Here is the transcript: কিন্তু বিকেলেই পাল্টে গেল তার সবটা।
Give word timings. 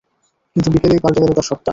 কিন্তু 0.55 0.69
বিকেলেই 0.73 1.01
পাল্টে 1.03 1.19
গেল 1.23 1.31
তার 1.33 1.47
সবটা। 1.49 1.69